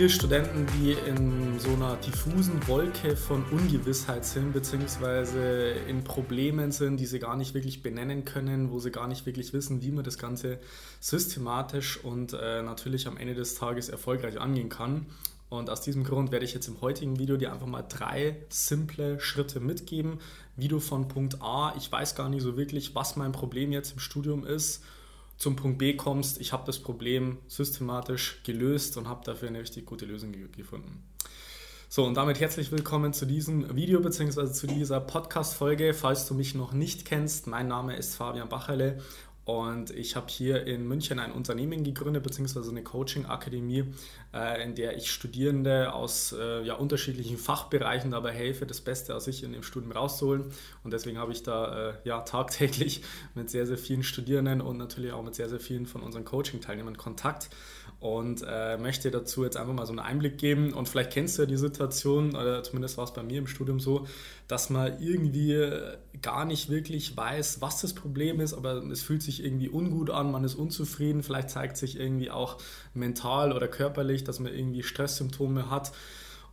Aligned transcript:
Viele 0.00 0.08
Studenten, 0.08 0.66
die 0.78 0.92
in 0.92 1.58
so 1.58 1.74
einer 1.74 1.94
diffusen 1.96 2.66
Wolke 2.66 3.18
von 3.18 3.44
Ungewissheit 3.50 4.24
sind, 4.24 4.54
beziehungsweise 4.54 5.74
in 5.88 6.04
Problemen 6.04 6.72
sind, 6.72 6.96
die 6.96 7.04
sie 7.04 7.18
gar 7.18 7.36
nicht 7.36 7.52
wirklich 7.52 7.82
benennen 7.82 8.24
können, 8.24 8.70
wo 8.70 8.78
sie 8.78 8.90
gar 8.90 9.08
nicht 9.08 9.26
wirklich 9.26 9.52
wissen, 9.52 9.82
wie 9.82 9.90
man 9.90 10.02
das 10.02 10.16
Ganze 10.16 10.58
systematisch 11.00 12.02
und 12.02 12.32
äh, 12.32 12.62
natürlich 12.62 13.08
am 13.08 13.18
Ende 13.18 13.34
des 13.34 13.56
Tages 13.56 13.90
erfolgreich 13.90 14.40
angehen 14.40 14.70
kann. 14.70 15.04
Und 15.50 15.68
aus 15.68 15.82
diesem 15.82 16.02
Grund 16.02 16.32
werde 16.32 16.46
ich 16.46 16.54
jetzt 16.54 16.68
im 16.68 16.80
heutigen 16.80 17.18
Video 17.18 17.36
dir 17.36 17.52
einfach 17.52 17.66
mal 17.66 17.84
drei 17.86 18.36
simple 18.48 19.20
Schritte 19.20 19.60
mitgeben, 19.60 20.18
wie 20.56 20.68
du 20.68 20.80
von 20.80 21.08
Punkt 21.08 21.42
A, 21.42 21.74
ich 21.76 21.92
weiß 21.92 22.14
gar 22.14 22.30
nicht 22.30 22.40
so 22.40 22.56
wirklich, 22.56 22.94
was 22.94 23.16
mein 23.16 23.32
Problem 23.32 23.70
jetzt 23.70 23.92
im 23.92 23.98
Studium 23.98 24.46
ist, 24.46 24.82
zum 25.40 25.56
Punkt 25.56 25.78
B 25.78 25.96
kommst, 25.96 26.38
ich 26.38 26.52
habe 26.52 26.64
das 26.66 26.78
Problem 26.78 27.38
systematisch 27.48 28.42
gelöst 28.44 28.98
und 28.98 29.08
habe 29.08 29.24
dafür 29.24 29.48
eine 29.48 29.60
richtig 29.60 29.86
gute 29.86 30.04
Lösung 30.04 30.32
gefunden. 30.32 31.02
So, 31.88 32.04
und 32.04 32.14
damit 32.14 32.40
herzlich 32.40 32.70
willkommen 32.70 33.14
zu 33.14 33.24
diesem 33.24 33.74
Video 33.74 34.00
bzw. 34.00 34.52
zu 34.52 34.66
dieser 34.66 35.00
Podcast-Folge. 35.00 35.94
Falls 35.94 36.28
du 36.28 36.34
mich 36.34 36.54
noch 36.54 36.74
nicht 36.74 37.06
kennst, 37.06 37.46
mein 37.46 37.68
Name 37.68 37.96
ist 37.96 38.16
Fabian 38.16 38.50
Bacherle 38.50 39.00
und 39.44 39.90
ich 39.90 40.16
habe 40.16 40.26
hier 40.28 40.66
in 40.66 40.86
München 40.86 41.18
ein 41.18 41.32
Unternehmen 41.32 41.82
gegründet, 41.82 42.22
beziehungsweise 42.22 42.70
eine 42.70 42.82
Coaching-Akademie, 42.82 43.84
äh, 44.34 44.62
in 44.62 44.74
der 44.74 44.96
ich 44.96 45.10
Studierende 45.10 45.92
aus 45.92 46.32
äh, 46.38 46.62
ja, 46.62 46.74
unterschiedlichen 46.74 47.38
Fachbereichen 47.38 48.10
dabei 48.10 48.32
helfe, 48.32 48.66
das 48.66 48.80
Beste 48.80 49.14
aus 49.14 49.24
sich 49.24 49.42
in 49.42 49.52
dem 49.52 49.62
Studium 49.62 49.92
rauszuholen. 49.92 50.44
Und 50.84 50.92
deswegen 50.92 51.18
habe 51.18 51.32
ich 51.32 51.42
da 51.42 51.90
äh, 51.90 51.94
ja, 52.04 52.20
tagtäglich 52.20 53.02
mit 53.34 53.50
sehr, 53.50 53.66
sehr 53.66 53.78
vielen 53.78 54.02
Studierenden 54.02 54.60
und 54.60 54.76
natürlich 54.76 55.12
auch 55.12 55.22
mit 55.22 55.34
sehr, 55.34 55.48
sehr 55.48 55.60
vielen 55.60 55.86
von 55.86 56.02
unseren 56.02 56.24
Coaching-Teilnehmern 56.24 56.96
Kontakt 56.96 57.50
und 58.00 58.42
äh, 58.48 58.78
möchte 58.78 59.10
dazu 59.10 59.44
jetzt 59.44 59.58
einfach 59.58 59.74
mal 59.74 59.84
so 59.84 59.92
einen 59.92 59.98
Einblick 59.98 60.38
geben. 60.38 60.72
Und 60.72 60.88
vielleicht 60.88 61.12
kennst 61.12 61.36
du 61.36 61.42
ja 61.42 61.46
die 61.46 61.58
Situation, 61.58 62.34
oder 62.34 62.62
zumindest 62.62 62.96
war 62.96 63.04
es 63.04 63.12
bei 63.12 63.22
mir 63.22 63.38
im 63.38 63.46
Studium 63.46 63.78
so, 63.78 64.06
dass 64.48 64.70
man 64.70 65.00
irgendwie 65.02 65.68
gar 66.22 66.46
nicht 66.46 66.70
wirklich 66.70 67.14
weiß, 67.14 67.60
was 67.60 67.82
das 67.82 67.92
Problem 67.92 68.40
ist, 68.40 68.54
aber 68.54 68.82
es 68.90 69.02
fühlt 69.02 69.22
sich 69.22 69.44
irgendwie 69.44 69.68
ungut 69.68 70.08
an, 70.10 70.32
man 70.32 70.44
ist 70.44 70.54
unzufrieden, 70.54 71.22
vielleicht 71.22 71.50
zeigt 71.50 71.76
sich 71.76 72.00
irgendwie 72.00 72.30
auch 72.30 72.56
mental 72.94 73.52
oder 73.52 73.68
körperlich, 73.68 74.24
dass 74.24 74.40
man 74.40 74.52
irgendwie 74.54 74.82
Stresssymptome 74.82 75.70
hat 75.70 75.92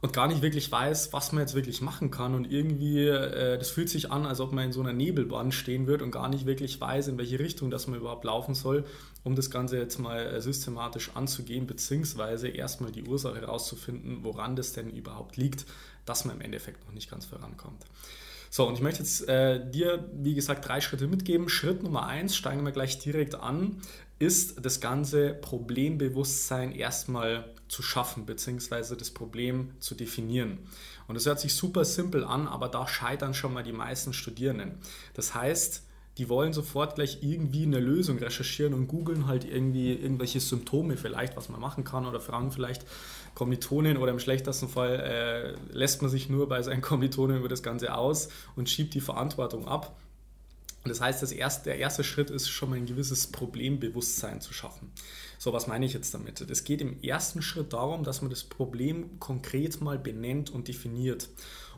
und 0.01 0.13
gar 0.13 0.27
nicht 0.27 0.41
wirklich 0.41 0.71
weiß, 0.71 1.11
was 1.11 1.31
man 1.31 1.41
jetzt 1.41 1.55
wirklich 1.55 1.81
machen 1.81 2.11
kann. 2.11 2.35
Und 2.35 2.51
irgendwie, 2.51 3.07
äh, 3.07 3.57
das 3.57 3.69
fühlt 3.69 3.89
sich 3.89 4.11
an, 4.11 4.25
als 4.25 4.39
ob 4.39 4.51
man 4.51 4.65
in 4.65 4.71
so 4.71 4.81
einer 4.81 4.93
Nebelbahn 4.93 5.51
stehen 5.51 5.87
wird 5.87 6.01
und 6.01 6.11
gar 6.11 6.29
nicht 6.29 6.45
wirklich 6.45 6.79
weiß, 6.79 7.07
in 7.07 7.17
welche 7.17 7.39
Richtung 7.39 7.71
das 7.71 7.87
man 7.87 7.99
überhaupt 7.99 8.23
laufen 8.23 8.53
soll, 8.53 8.85
um 9.23 9.35
das 9.35 9.49
Ganze 9.49 9.77
jetzt 9.77 9.97
mal 9.97 10.19
äh, 10.19 10.41
systematisch 10.41 11.11
anzugehen, 11.15 11.65
beziehungsweise 11.65 12.47
erstmal 12.47 12.91
die 12.91 13.03
Ursache 13.03 13.41
herauszufinden, 13.41 14.19
woran 14.23 14.55
das 14.55 14.73
denn 14.73 14.89
überhaupt 14.89 15.37
liegt, 15.37 15.65
dass 16.05 16.25
man 16.25 16.35
im 16.35 16.41
Endeffekt 16.41 16.85
noch 16.85 16.93
nicht 16.93 17.09
ganz 17.09 17.25
vorankommt. 17.25 17.83
So, 18.49 18.67
und 18.67 18.75
ich 18.75 18.81
möchte 18.81 18.99
jetzt 18.99 19.27
äh, 19.27 19.69
dir, 19.69 20.09
wie 20.13 20.33
gesagt, 20.33 20.67
drei 20.67 20.81
Schritte 20.81 21.07
mitgeben. 21.07 21.49
Schritt 21.49 21.83
Nummer 21.83 22.07
eins, 22.07 22.35
steigen 22.35 22.63
wir 22.63 22.71
gleich 22.71 22.99
direkt 22.99 23.35
an, 23.35 23.81
ist 24.19 24.65
das 24.65 24.79
ganze 24.79 25.33
Problembewusstsein 25.33 26.71
erstmal 26.71 27.53
zu 27.67 27.83
schaffen, 27.83 28.25
beziehungsweise 28.25 28.95
das 28.97 29.11
Problem 29.11 29.71
zu 29.79 29.95
definieren. 29.95 30.59
Und 31.07 31.15
das 31.15 31.25
hört 31.25 31.39
sich 31.39 31.53
super 31.53 31.85
simpel 31.85 32.23
an, 32.23 32.47
aber 32.47 32.67
da 32.67 32.87
scheitern 32.87 33.33
schon 33.33 33.53
mal 33.53 33.63
die 33.63 33.73
meisten 33.73 34.13
Studierenden. 34.13 34.79
Das 35.13 35.35
heißt, 35.35 35.83
die 36.17 36.29
wollen 36.29 36.53
sofort 36.53 36.95
gleich 36.95 37.19
irgendwie 37.21 37.63
eine 37.63 37.79
Lösung 37.79 38.17
recherchieren 38.17 38.73
und 38.73 38.87
googeln 38.87 39.27
halt 39.27 39.45
irgendwie 39.45 39.93
irgendwelche 39.93 40.39
Symptome 40.39 40.97
vielleicht, 40.97 41.37
was 41.37 41.49
man 41.49 41.61
machen 41.61 41.83
kann 41.83 42.05
oder 42.05 42.19
fragen 42.19 42.51
vielleicht 42.51 42.85
Kommilitonen 43.35 43.97
oder 43.97 44.11
im 44.11 44.19
schlechtesten 44.19 44.67
Fall 44.67 44.99
äh, 44.99 45.75
lässt 45.75 46.01
man 46.01 46.09
sich 46.09 46.27
nur 46.27 46.49
bei 46.49 46.61
seinen 46.63 46.81
Kommilitonen 46.81 47.37
über 47.37 47.49
das 47.49 47.61
Ganze 47.61 47.95
aus 47.95 48.29
und 48.55 48.69
schiebt 48.69 48.93
die 48.95 49.01
Verantwortung 49.01 49.67
ab. 49.67 49.95
Das 50.85 51.01
heißt, 51.01 51.21
das 51.21 51.31
erste, 51.31 51.65
der 51.65 51.77
erste 51.77 52.03
Schritt 52.03 52.29
ist 52.29 52.49
schon 52.49 52.69
mal 52.69 52.77
ein 52.77 52.85
gewisses 52.85 53.27
Problembewusstsein 53.27 54.41
zu 54.41 54.53
schaffen. 54.53 54.91
So, 55.37 55.53
was 55.53 55.67
meine 55.67 55.85
ich 55.85 55.93
jetzt 55.93 56.13
damit? 56.13 56.41
Es 56.41 56.63
geht 56.63 56.81
im 56.81 57.01
ersten 57.03 57.41
Schritt 57.41 57.73
darum, 57.73 58.03
dass 58.03 58.21
man 58.21 58.29
das 58.29 58.43
Problem 58.43 59.19
konkret 59.19 59.81
mal 59.81 59.99
benennt 59.99 60.49
und 60.49 60.67
definiert. 60.67 61.29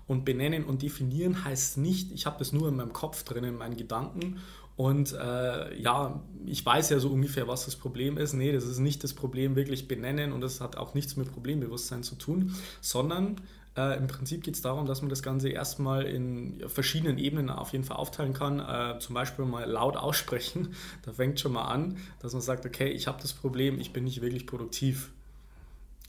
Und 0.09 0.25
benennen 0.25 0.65
und 0.65 0.81
definieren 0.81 1.45
heißt 1.45 1.77
nicht, 1.77 2.11
ich 2.11 2.25
habe 2.25 2.37
das 2.39 2.51
nur 2.51 2.67
in 2.67 2.75
meinem 2.75 2.91
Kopf 2.91 3.23
drin, 3.23 3.45
in 3.45 3.55
meinen 3.55 3.77
Gedanken 3.77 4.41
und 4.75 5.11
äh, 5.11 5.77
ja, 5.77 6.23
ich 6.45 6.65
weiß 6.65 6.89
ja 6.89 6.99
so 6.99 7.09
ungefähr, 7.09 7.49
was 7.49 7.65
das 7.65 7.75
Problem 7.75 8.17
ist. 8.17 8.31
Nee, 8.31 8.53
das 8.53 8.63
ist 8.63 8.79
nicht 8.79 9.03
das 9.03 9.13
Problem 9.13 9.57
wirklich 9.57 9.89
benennen 9.89 10.31
und 10.31 10.39
das 10.39 10.61
hat 10.61 10.77
auch 10.77 10.93
nichts 10.93 11.17
mit 11.17 11.31
Problembewusstsein 11.33 12.01
zu 12.01 12.15
tun, 12.15 12.55
sondern 12.79 13.41
äh, 13.77 13.97
Im 13.97 14.07
Prinzip 14.07 14.43
geht 14.43 14.55
es 14.55 14.61
darum, 14.61 14.85
dass 14.85 15.01
man 15.01 15.09
das 15.09 15.21
Ganze 15.21 15.49
erstmal 15.49 16.03
in 16.03 16.63
verschiedenen 16.67 17.17
Ebenen 17.17 17.49
auf 17.49 17.71
jeden 17.71 17.83
Fall 17.83 17.97
aufteilen 17.97 18.33
kann. 18.33 18.59
Äh, 18.59 18.99
zum 18.99 19.13
Beispiel 19.13 19.45
mal 19.45 19.69
laut 19.69 19.95
aussprechen. 19.95 20.73
Da 21.03 21.13
fängt 21.13 21.39
schon 21.39 21.53
mal 21.53 21.65
an, 21.65 21.97
dass 22.19 22.33
man 22.33 22.41
sagt, 22.41 22.65
okay, 22.65 22.89
ich 22.89 23.07
habe 23.07 23.21
das 23.21 23.33
Problem, 23.33 23.79
ich 23.79 23.93
bin 23.93 24.03
nicht 24.03 24.21
wirklich 24.21 24.47
produktiv. 24.47 25.11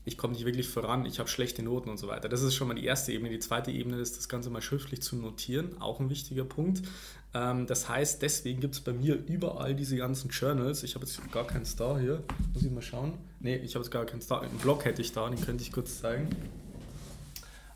Ich 0.05 0.17
komme 0.17 0.33
nicht 0.33 0.47
wirklich 0.47 0.69
voran, 0.69 1.05
ich 1.05 1.19
habe 1.19 1.29
schlechte 1.29 1.63
Noten 1.63 1.91
und 1.91 1.99
so 1.99 2.09
weiter. 2.09 2.29
Das 2.29 2.43
ist 2.43 2.55
schon 2.55 2.69
mal 2.69 2.75
die 2.75 2.85
erste 2.85 3.13
Ebene. 3.13 3.29
Die 3.31 3.39
zweite 3.39 3.71
Ebene 3.71 3.99
ist, 3.99 4.17
das 4.17 4.29
Ganze 4.29 4.49
mal 4.49 4.63
schriftlich 4.63 5.03
zu 5.03 5.17
notieren, 5.17 5.81
auch 5.81 6.01
ein 6.01 6.09
wichtiger 6.09 6.45
Punkt. 6.45 6.83
Ähm, 7.35 7.67
das 7.67 7.89
heißt, 7.89 8.23
deswegen 8.23 8.61
gibt 8.61 8.75
es 8.75 8.81
bei 8.81 8.93
mir 8.93 9.15
überall 9.27 9.75
diese 9.75 9.97
ganzen 9.97 10.31
Journals. 10.31 10.83
Ich 10.83 10.95
habe 10.95 11.05
jetzt 11.05 11.21
gar 11.31 11.47
keinen 11.47 11.67
Star 11.67 12.01
hier. 12.01 12.23
Muss 12.55 12.63
ich 12.63 12.71
mal 12.71 12.83
schauen. 12.83 13.15
Ne, 13.41 13.59
ich 13.59 13.75
habe 13.75 13.85
jetzt 13.85 13.93
gar 13.93 14.07
keinen 14.07 14.23
Star. 14.23 14.43
Einen 14.43 14.59
Blog 14.59 14.85
hätte 14.85 15.03
ich 15.03 15.13
da, 15.13 15.29
den 15.29 15.41
könnte 15.41 15.63
ich 15.63 15.71
kurz 15.71 16.01
zeigen. 16.01 16.29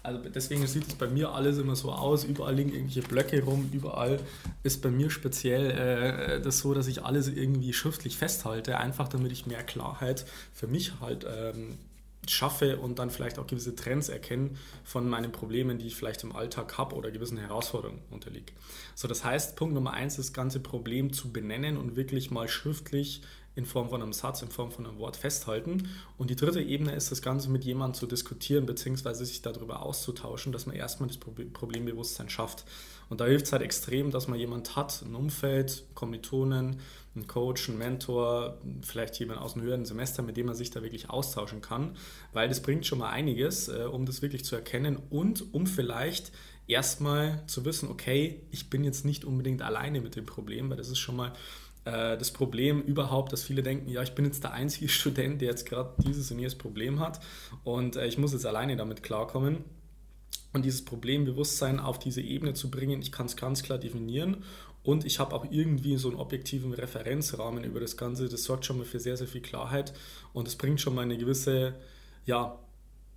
Also 0.05 0.21
deswegen 0.29 0.67
sieht 0.67 0.87
es 0.87 0.95
bei 0.97 1.07
mir 1.07 1.31
alles 1.31 1.57
immer 1.57 1.77
so 1.77 1.91
aus, 1.91 2.25
überall 2.25 2.55
liegen 2.55 2.71
irgendwelche 2.71 3.01
Blöcke 3.01 3.43
rum, 3.43 3.71
überall 3.73 4.21
ist 4.63 4.83
bei 4.83 4.91
mir 4.91 5.09
speziell 5.09 5.71
äh, 5.71 6.43
das 6.43 6.59
so, 6.59 6.75
dass 6.75 6.89
ich 6.89 7.03
alles 7.03 7.27
irgendwie 7.27 7.73
schriftlich 7.73 8.19
festhalte, 8.19 8.77
einfach 8.77 9.09
damit 9.09 9.33
ich 9.33 9.47
mehr 9.47 9.63
Klarheit 9.63 10.27
für 10.53 10.67
mich 10.67 11.01
halt 11.01 11.27
ähm, 11.27 11.79
schaffe 12.31 12.79
und 12.79 12.99
dann 12.99 13.11
vielleicht 13.11 13.39
auch 13.39 13.47
gewisse 13.47 13.75
Trends 13.75 14.09
erkenne 14.09 14.51
von 14.85 15.09
meinen 15.09 15.33
Problemen, 15.33 15.79
die 15.79 15.87
ich 15.87 15.97
vielleicht 15.97 16.23
im 16.23 16.35
Alltag 16.35 16.79
habe 16.79 16.95
oder 16.95 17.11
gewissen 17.11 17.39
Herausforderungen 17.39 18.03
unterliege. 18.11 18.53
So, 18.95 19.09
das 19.09 19.25
heißt, 19.25 19.57
Punkt 19.57 19.75
Nummer 19.75 19.93
eins, 19.93 20.17
das 20.17 20.33
ganze 20.33 20.61
Problem 20.61 21.13
zu 21.13 21.33
benennen 21.33 21.77
und 21.77 21.97
wirklich 21.97 22.31
mal 22.31 22.49
schriftlich 22.49 23.23
in 23.57 23.67
Form 23.67 23.91
von 23.91 24.03
einem 24.03 24.13
Satz, 24.13 24.43
in 24.43 24.49
Form 24.49 24.71
von 24.73 24.87
einem 24.87 24.99
Wort 24.99 25.17
festhalten. 25.17 25.89
Und 26.19 26.31
die 26.31 26.37
dritte 26.37 26.61
Ebene 26.61 26.93
ist, 26.93 27.11
das 27.11 27.23
Ganze 27.23 27.51
mit 27.51 27.65
jemandem 27.65 27.95
zu 27.95 28.07
diskutieren, 28.07 28.67
beziehungsweise 28.67 29.25
sich 29.25 29.43
darüber 29.43 29.83
auszutauschen, 29.83 30.53
dass 30.53 30.67
man 30.67 30.75
erstmal 30.75 31.09
das 31.09 31.19
Problembewusstsein 31.19 32.29
schafft. 32.29 32.65
Und 33.09 33.21
da 33.21 33.27
hilft 33.27 33.47
es 33.47 33.53
halt 33.53 33.63
extrem, 33.63 34.11
dass 34.11 34.29
man 34.29 34.39
jemand 34.39 34.77
hat, 34.77 35.03
ein 35.05 35.15
Umfeld, 35.15 35.85
Kommilitonen, 35.95 36.81
einen 37.15 37.29
Coach, 37.29 37.69
einen 37.69 37.79
Mentor, 37.79 38.59
vielleicht 38.83 39.19
jemand 39.21 39.41
aus 39.41 39.55
einem 39.55 39.65
höheren 39.65 39.85
Semester, 39.85 40.23
mit 40.23 40.37
dem 40.37 40.47
man 40.47 40.57
sich 40.57 40.71
da 40.71 40.83
wirklich 40.83 41.11
austauschen 41.11 41.61
kann, 41.61 41.97
weil 42.33 42.49
das 42.49 42.61
bringt 42.61 42.87
schon 42.87 42.99
mal 42.99 43.11
einiges, 43.11 43.69
äh, 43.69 43.85
um 43.85 44.05
das 44.07 44.23
wirklich 44.23 44.45
zu 44.45 44.57
erkennen 44.57 44.99
und 45.11 45.55
um 45.55 45.67
vielleicht 45.67 46.33
erstmal 46.67 47.45
zu 47.47 47.65
wissen, 47.65 47.91
okay, 47.91 48.41
ich 48.51 48.71
bin 48.71 48.85
jetzt 48.85 49.05
nicht 49.05 49.25
unbedingt 49.25 49.63
alleine 49.63 50.01
mit 50.01 50.17
dem 50.17 50.27
Problem, 50.27 50.71
weil 50.71 50.77
das 50.77 50.89
ist 50.89 50.99
schon 50.99 51.17
mal 51.17 51.33
äh, 51.85 52.17
das 52.17 52.31
Problem 52.31 52.83
überhaupt, 52.83 53.33
dass 53.33 53.43
viele 53.43 53.63
denken, 53.63 53.89
ja, 53.89 54.03
ich 54.03 54.15
bin 54.15 54.25
jetzt 54.25 54.45
der 54.45 54.53
einzige 54.53 54.89
Student, 54.91 55.41
der 55.41 55.49
jetzt 55.49 55.67
gerade 55.67 55.95
dieses 56.03 56.31
und 56.31 56.39
jenes 56.39 56.55
Problem 56.55 57.01
hat 57.01 57.21
und 57.65 57.97
äh, 57.97 58.07
ich 58.07 58.19
muss 58.19 58.33
jetzt 58.33 58.47
alleine 58.47 58.77
damit 58.77 59.03
klarkommen. 59.03 59.65
Und 60.53 60.65
dieses 60.65 60.85
Problembewusstsein 60.85 61.81
auf 61.81 61.99
diese 61.99 62.21
Ebene 62.21 62.55
zu 62.55 62.71
bringen, 62.71 63.03
ich 63.03 63.11
kann 63.11 63.27
es 63.27 63.37
ganz 63.37 63.65
klar 63.65 63.77
definieren 63.77 64.45
und 64.85 65.05
ich 65.05 65.19
habe 65.19 65.35
auch 65.35 65.47
irgendwie 65.51 65.97
so 65.97 66.09
einen 66.09 66.17
objektiven 66.17 66.73
Referenzrahmen 66.73 67.65
über 67.65 67.81
das 67.81 67.97
Ganze. 67.97 68.29
Das 68.29 68.45
sorgt 68.45 68.65
schon 68.65 68.79
mal 68.79 68.85
für 68.85 69.01
sehr, 69.01 69.17
sehr 69.17 69.27
viel 69.27 69.41
Klarheit 69.41 69.95
und 70.33 70.47
es 70.47 70.55
bringt 70.55 70.81
schon 70.81 70.95
mal 70.95 71.03
eine 71.03 71.19
gewisse 71.19 71.75
ja, 72.25 72.59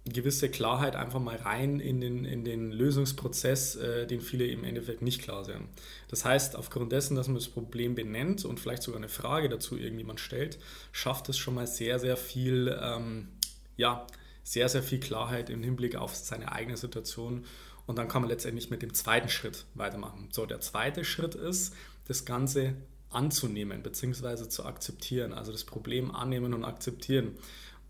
gewisse 0.09 0.50
Klarheit 0.50 0.95
einfach 0.95 1.19
mal 1.19 1.36
rein 1.36 1.80
in 1.80 2.01
den, 2.01 2.25
in 2.25 2.44
den 2.44 2.71
Lösungsprozess, 2.71 3.75
äh, 3.75 4.07
den 4.07 4.21
viele 4.21 4.45
im 4.45 4.63
Endeffekt 4.63 5.01
nicht 5.01 5.21
klar 5.21 5.44
sind. 5.44 5.68
Das 6.07 6.25
heißt, 6.25 6.56
aufgrund 6.56 6.92
dessen, 6.92 7.15
dass 7.15 7.27
man 7.27 7.36
das 7.36 7.48
Problem 7.48 7.95
benennt 7.95 8.45
und 8.45 8.59
vielleicht 8.59 8.83
sogar 8.83 9.00
eine 9.00 9.09
Frage 9.09 9.50
dazu 9.50 9.77
irgendjemand 9.77 10.19
stellt, 10.19 10.59
schafft 10.92 11.30
es 11.30 11.38
schon 11.38 11.56
mal 11.56 11.68
sehr, 11.68 12.00
sehr 12.00 12.18
viel, 12.18 12.77
ähm, 12.81 13.30
ja, 13.75 14.06
sehr, 14.44 14.69
sehr 14.69 14.83
viel 14.83 15.00
Klarheit 15.00 15.50
im 15.50 15.62
Hinblick 15.62 15.95
auf 15.95 16.15
seine 16.15 16.51
eigene 16.51 16.77
Situation 16.77 17.45
und 17.88 17.98
dann 17.98 18.07
kann 18.07 18.21
man 18.21 18.30
letztendlich 18.30 18.69
mit 18.69 18.81
dem 18.81 18.94
zweiten 18.94 19.30
Schritt 19.30 19.65
weitermachen. 19.74 20.27
So, 20.31 20.45
der 20.45 20.60
zweite 20.60 21.03
Schritt 21.03 21.36
ist, 21.36 21.74
das 22.07 22.25
Ganze 22.25 22.75
anzunehmen 23.10 23.81
bzw. 23.81 24.50
zu 24.50 24.65
akzeptieren, 24.65 25.33
also 25.33 25.51
das 25.51 25.63
Problem 25.63 26.13
annehmen 26.13 26.53
und 26.53 26.65
akzeptieren. 26.65 27.38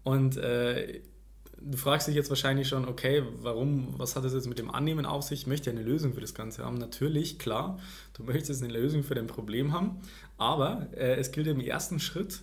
Und 0.04 0.38
äh, 0.38 1.02
du 1.62 1.77
fragst 1.77 2.07
dich 2.07 2.15
jetzt 2.15 2.30
wahrscheinlich 2.30 2.68
schon, 2.68 2.88
okay, 2.88 3.24
warum, 3.42 3.94
was 3.98 4.15
hat 4.15 4.24
das 4.24 4.33
jetzt 4.33 4.48
mit 4.48 4.59
dem 4.59 4.71
Annehmen 4.71 5.06
auf 5.06 5.24
sich? 5.24 5.42
Ich 5.42 5.48
möchte 5.48 5.69
ja 5.69 5.75
eine 5.75 5.86
Lösung 5.86 6.13
für 6.13 6.21
das 6.21 6.33
Ganze 6.33 6.63
haben. 6.63 6.77
Natürlich, 6.77 7.39
klar, 7.39 7.80
du 8.13 8.24
möchtest 8.24 8.63
eine 8.63 8.74
Lösung 8.74 9.04
für 9.04 9.15
dein 9.15 9.27
Problem 9.27 9.74
haben, 9.74 10.00
aber 10.38 10.88
äh, 10.94 11.15
es 11.15 11.31
gilt 11.31 11.48
im 11.48 11.59
ersten 11.59 12.00
Schritt, 12.00 12.42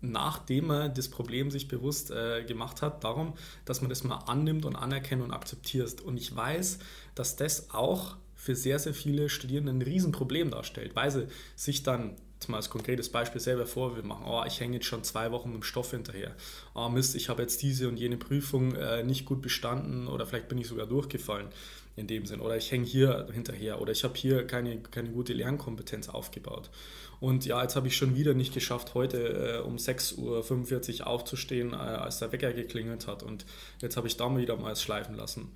nachdem 0.00 0.66
man 0.68 0.94
das 0.94 1.08
Problem 1.08 1.50
sich 1.50 1.68
bewusst 1.68 2.10
äh, 2.10 2.44
gemacht 2.44 2.82
hat, 2.82 3.02
darum, 3.02 3.34
dass 3.64 3.80
man 3.80 3.88
das 3.88 4.04
mal 4.04 4.18
annimmt 4.26 4.64
und 4.64 4.76
anerkennt 4.76 5.22
und 5.22 5.32
akzeptiert. 5.32 6.00
Und 6.00 6.18
ich 6.18 6.34
weiß, 6.34 6.78
dass 7.14 7.36
das 7.36 7.70
auch 7.70 8.16
für 8.34 8.54
sehr, 8.54 8.78
sehr 8.78 8.94
viele 8.94 9.28
Studierenden 9.28 9.78
ein 9.78 9.82
Riesenproblem 9.82 10.50
darstellt, 10.50 10.94
weil 10.94 11.10
sie 11.10 11.26
sich 11.56 11.82
dann 11.82 12.16
jetzt 12.46 12.50
mal 12.50 12.58
als 12.58 12.70
konkretes 12.70 13.08
Beispiel 13.08 13.40
selber 13.40 13.66
vor, 13.66 13.96
wir 13.96 14.04
machen, 14.04 14.24
oh, 14.26 14.42
ich 14.46 14.60
hänge 14.60 14.74
jetzt 14.74 14.86
schon 14.86 15.02
zwei 15.02 15.32
Wochen 15.32 15.48
mit 15.48 15.58
dem 15.58 15.62
Stoff 15.64 15.90
hinterher. 15.90 16.34
Oh 16.74 16.88
Mist, 16.88 17.16
ich 17.16 17.28
habe 17.28 17.42
jetzt 17.42 17.60
diese 17.62 17.88
und 17.88 17.96
jene 17.96 18.16
Prüfung 18.16 18.74
äh, 18.76 19.02
nicht 19.02 19.24
gut 19.24 19.42
bestanden 19.42 20.06
oder 20.06 20.26
vielleicht 20.26 20.48
bin 20.48 20.58
ich 20.58 20.68
sogar 20.68 20.86
durchgefallen 20.86 21.48
in 21.96 22.06
dem 22.06 22.24
Sinn. 22.26 22.40
Oder 22.40 22.56
ich 22.56 22.70
hänge 22.70 22.84
hier 22.84 23.26
hinterher 23.32 23.80
oder 23.80 23.90
ich 23.90 24.04
habe 24.04 24.14
hier 24.14 24.46
keine, 24.46 24.78
keine 24.78 25.10
gute 25.10 25.32
Lernkompetenz 25.32 26.08
aufgebaut. 26.08 26.70
Und 27.18 27.46
ja, 27.46 27.62
jetzt 27.62 27.74
habe 27.74 27.88
ich 27.88 27.96
schon 27.96 28.14
wieder 28.14 28.34
nicht 28.34 28.54
geschafft, 28.54 28.94
heute 28.94 29.18
äh, 29.18 29.66
um 29.66 29.76
6.45 29.76 31.00
Uhr 31.00 31.06
aufzustehen, 31.06 31.72
äh, 31.72 31.76
als 31.76 32.20
der 32.20 32.30
Wecker 32.30 32.52
geklingelt 32.52 33.08
hat. 33.08 33.22
Und 33.22 33.44
jetzt 33.80 33.96
habe 33.96 34.06
ich 34.06 34.16
da 34.16 34.28
mal 34.28 34.40
wieder 34.40 34.56
mal 34.56 34.76
schleifen 34.76 35.16
lassen. 35.16 35.50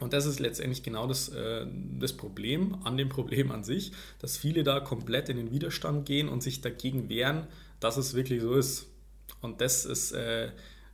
Und 0.00 0.14
das 0.14 0.26
ist 0.26 0.40
letztendlich 0.40 0.82
genau 0.82 1.06
das, 1.06 1.28
äh, 1.28 1.66
das 1.98 2.14
Problem 2.14 2.76
an 2.84 2.96
dem 2.96 3.08
Problem 3.08 3.52
an 3.52 3.62
sich, 3.62 3.92
dass 4.18 4.36
viele 4.36 4.64
da 4.64 4.80
komplett 4.80 5.28
in 5.28 5.36
den 5.36 5.52
Widerstand 5.52 6.06
gehen 6.06 6.28
und 6.28 6.42
sich 6.42 6.62
dagegen 6.62 7.08
wehren, 7.08 7.46
dass 7.78 7.96
es 7.96 8.14
wirklich 8.14 8.40
so 8.40 8.54
ist. 8.54 8.86
Und 9.40 9.60
das 9.60 9.84
ist, 9.84 10.12
äh, 10.12 10.50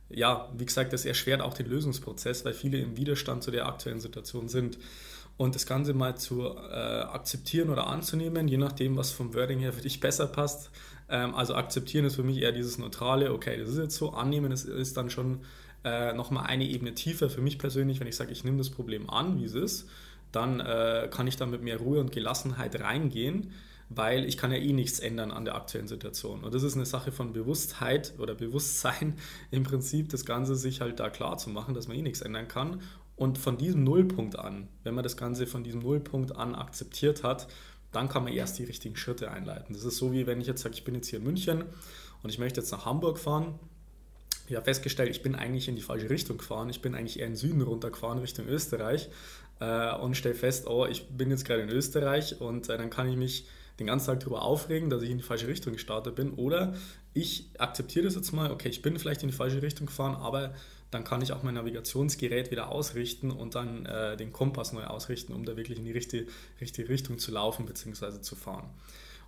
ja, 0.09 0.49
wie 0.57 0.65
gesagt, 0.65 0.93
das 0.93 1.05
erschwert 1.05 1.41
auch 1.41 1.53
den 1.53 1.67
Lösungsprozess, 1.67 2.45
weil 2.45 2.53
viele 2.53 2.79
im 2.79 2.97
Widerstand 2.97 3.43
zu 3.43 3.51
der 3.51 3.65
aktuellen 3.65 3.99
Situation 3.99 4.47
sind. 4.49 4.77
Und 5.37 5.53
das 5.53 5.65
Ganze 5.67 5.93
mal 5.93 6.17
zu 6.17 6.41
äh, 6.41 6.49
akzeptieren 6.49 7.69
oder 7.69 7.87
anzunehmen, 7.87 8.47
je 8.47 8.57
nachdem, 8.57 8.97
was 8.97 9.11
vom 9.11 9.33
Wording 9.35 9.59
her 9.59 9.71
für 9.71 9.81
dich 9.81 9.99
besser 9.99 10.27
passt. 10.27 10.71
Ähm, 11.09 11.35
also 11.35 11.53
akzeptieren 11.53 12.05
ist 12.05 12.15
für 12.15 12.23
mich 12.23 12.39
eher 12.39 12.51
dieses 12.51 12.77
Neutrale, 12.77 13.31
okay, 13.31 13.57
das 13.57 13.69
ist 13.69 13.77
jetzt 13.77 13.95
so, 13.95 14.11
annehmen 14.11 14.51
ist, 14.51 14.65
ist 14.65 14.97
dann 14.97 15.09
schon 15.09 15.41
äh, 15.83 16.13
nochmal 16.13 16.45
eine 16.45 16.65
Ebene 16.65 16.93
tiefer 16.93 17.29
für 17.29 17.41
mich 17.41 17.57
persönlich, 17.57 17.99
wenn 17.99 18.07
ich 18.07 18.15
sage, 18.15 18.31
ich 18.31 18.43
nehme 18.43 18.57
das 18.57 18.69
Problem 18.69 19.09
an, 19.09 19.39
wie 19.39 19.45
es 19.45 19.53
ist, 19.53 19.89
dann 20.31 20.59
äh, 20.59 21.07
kann 21.11 21.27
ich 21.27 21.37
da 21.37 21.45
mit 21.45 21.61
mehr 21.61 21.77
Ruhe 21.77 21.99
und 21.99 22.11
Gelassenheit 22.11 22.79
reingehen, 22.79 23.51
weil 23.89 24.25
ich 24.25 24.37
kann 24.37 24.51
ja 24.51 24.57
eh 24.57 24.73
nichts 24.73 24.99
ändern 24.99 25.31
an 25.31 25.45
der 25.45 25.55
aktuellen 25.55 25.87
Situation. 25.87 26.43
Und 26.43 26.53
das 26.53 26.63
ist 26.63 26.75
eine 26.75 26.85
Sache 26.85 27.11
von 27.11 27.31
Bewusstheit 27.31 28.13
oder 28.19 28.35
Bewusstsein 28.35 29.15
im 29.51 29.63
Prinzip, 29.63 30.09
das 30.09 30.25
Ganze 30.25 30.55
sich 30.55 30.81
halt 30.81 30.99
da 30.99 31.09
klar 31.09 31.37
zu 31.37 31.49
machen, 31.49 31.73
dass 31.73 31.87
man 31.87 31.97
eh 31.97 32.01
nichts 32.01 32.21
ändern 32.21 32.47
kann. 32.47 32.81
Und 33.15 33.37
von 33.37 33.57
diesem 33.57 33.83
Nullpunkt 33.83 34.37
an, 34.37 34.67
wenn 34.83 34.93
man 34.93 35.03
das 35.03 35.17
Ganze 35.17 35.47
von 35.47 35.63
diesem 35.63 35.81
Nullpunkt 35.81 36.35
an 36.35 36.53
akzeptiert 36.53 37.23
hat, 37.23 37.47
dann 37.91 38.09
kann 38.09 38.23
man 38.23 38.33
erst 38.33 38.59
die 38.59 38.65
richtigen 38.65 38.95
Schritte 38.95 39.31
einleiten. 39.31 39.73
Das 39.73 39.85
ist 39.85 39.97
so 39.97 40.11
wie 40.11 40.27
wenn 40.27 40.41
ich 40.41 40.47
jetzt 40.47 40.61
sage, 40.61 40.75
ich 40.75 40.83
bin 40.83 40.93
jetzt 40.93 41.07
hier 41.07 41.19
in 41.19 41.25
München 41.25 41.63
und 42.21 42.29
ich 42.29 42.37
möchte 42.37 42.59
jetzt 42.59 42.71
nach 42.71 42.85
Hamburg 42.85 43.17
fahren 43.17 43.57
habe 44.55 44.65
festgestellt, 44.65 45.09
ich 45.09 45.21
bin 45.21 45.35
eigentlich 45.35 45.67
in 45.67 45.75
die 45.75 45.81
falsche 45.81 46.09
Richtung 46.09 46.37
gefahren. 46.37 46.69
Ich 46.69 46.81
bin 46.81 46.95
eigentlich 46.95 47.19
eher 47.19 47.25
in 47.25 47.33
den 47.33 47.37
Süden 47.37 47.61
runtergefahren, 47.61 48.19
Richtung 48.19 48.47
Österreich. 48.47 49.09
Äh, 49.59 49.95
und 49.95 50.15
stelle 50.15 50.35
fest, 50.35 50.67
oh, 50.67 50.85
ich 50.85 51.07
bin 51.09 51.31
jetzt 51.31 51.45
gerade 51.45 51.63
in 51.63 51.69
Österreich 51.69 52.39
und 52.39 52.69
äh, 52.69 52.77
dann 52.77 52.89
kann 52.89 53.09
ich 53.09 53.17
mich 53.17 53.47
den 53.79 53.87
ganzen 53.87 54.07
Tag 54.07 54.19
darüber 54.19 54.43
aufregen, 54.43 54.89
dass 54.89 55.03
ich 55.03 55.09
in 55.09 55.17
die 55.17 55.23
falsche 55.23 55.47
Richtung 55.47 55.73
gestartet 55.73 56.15
bin. 56.15 56.31
Oder 56.31 56.75
ich 57.13 57.49
akzeptiere 57.57 58.05
das 58.05 58.15
jetzt 58.15 58.31
mal, 58.31 58.51
okay, 58.51 58.69
ich 58.69 58.81
bin 58.81 58.97
vielleicht 58.97 59.23
in 59.23 59.29
die 59.29 59.35
falsche 59.35 59.61
Richtung 59.61 59.87
gefahren, 59.87 60.15
aber 60.15 60.53
dann 60.91 61.03
kann 61.03 61.21
ich 61.21 61.33
auch 61.33 61.43
mein 61.43 61.55
Navigationsgerät 61.55 62.49
wieder 62.49 62.69
ausrichten 62.71 63.31
und 63.31 63.55
dann 63.55 63.85
äh, 63.85 64.15
den 64.15 64.31
Kompass 64.31 64.73
neu 64.73 64.85
ausrichten, 64.85 65.33
um 65.33 65.43
da 65.43 65.57
wirklich 65.57 65.77
in 65.77 65.85
die 65.85 65.91
richtige, 65.91 66.27
richtige 66.61 66.89
Richtung 66.89 67.19
zu 67.19 67.31
laufen 67.31 67.65
bzw. 67.65 68.21
zu 68.21 68.35
fahren. 68.35 68.69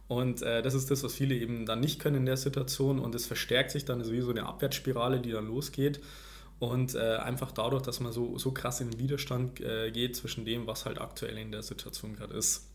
Und 0.09 0.41
äh, 0.41 0.63
das 0.63 0.73
ist 0.73 0.89
das, 0.89 1.03
was 1.03 1.13
viele 1.13 1.35
eben 1.35 1.67
dann 1.67 1.79
nicht 1.79 1.99
können 1.99 2.15
in 2.15 2.25
der 2.25 2.35
Situation 2.35 2.97
und 2.97 3.13
es 3.13 3.27
verstärkt 3.27 3.69
sich 3.69 3.85
dann 3.85 4.03
wie 4.11 4.21
so 4.21 4.31
eine 4.31 4.47
Abwärtsspirale, 4.47 5.19
die 5.19 5.29
dann 5.29 5.45
losgeht. 5.45 6.01
Und 6.57 6.95
äh, 6.95 7.17
einfach 7.17 7.51
dadurch, 7.51 7.83
dass 7.83 7.99
man 7.99 8.11
so, 8.11 8.35
so 8.39 8.51
krass 8.51 8.81
in 8.81 8.89
den 8.89 8.99
Widerstand 8.99 9.61
äh, 9.61 9.91
geht 9.91 10.15
zwischen 10.15 10.45
dem, 10.45 10.65
was 10.65 10.85
halt 10.85 10.99
aktuell 10.99 11.37
in 11.37 11.51
der 11.51 11.61
Situation 11.61 12.15
gerade 12.15 12.33
ist. 12.33 12.65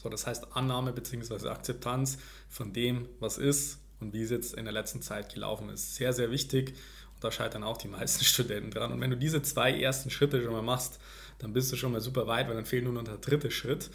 So, 0.00 0.08
das 0.08 0.24
heißt 0.28 0.56
Annahme 0.56 0.92
bzw. 0.92 1.48
Akzeptanz 1.48 2.18
von 2.48 2.72
dem, 2.72 3.08
was 3.18 3.36
ist 3.36 3.80
und 3.98 4.14
wie 4.14 4.22
es 4.22 4.30
jetzt 4.30 4.54
in 4.54 4.64
der 4.64 4.72
letzten 4.72 5.02
Zeit 5.02 5.34
gelaufen 5.34 5.68
ist. 5.68 5.96
Sehr, 5.96 6.12
sehr 6.12 6.30
wichtig. 6.30 6.74
Und 7.16 7.24
da 7.24 7.32
scheitern 7.32 7.64
auch 7.64 7.76
die 7.76 7.88
meisten 7.88 8.24
Studenten 8.24 8.70
dran. 8.70 8.92
Und 8.92 9.00
wenn 9.00 9.10
du 9.10 9.16
diese 9.16 9.42
zwei 9.42 9.78
ersten 9.78 10.10
Schritte 10.10 10.40
schon 10.44 10.52
mal 10.52 10.62
machst, 10.62 11.00
dann 11.40 11.52
bist 11.52 11.72
du 11.72 11.76
schon 11.76 11.90
mal 11.90 12.00
super 12.00 12.28
weit, 12.28 12.46
weil 12.46 12.54
dann 12.54 12.66
fehlt 12.66 12.84
nur 12.84 12.92
noch 12.92 13.02
der 13.02 13.16
dritte 13.16 13.50
Schritt. 13.50 13.90